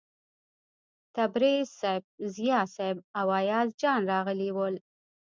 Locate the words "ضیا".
2.33-2.59